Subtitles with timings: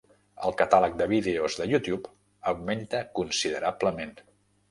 [0.45, 2.11] El catàleg de vídeos de YouTube
[2.53, 4.17] augmenta considerablement